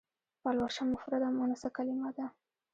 [0.41, 2.25] پلوشه مفرده مونثه کلمه ده.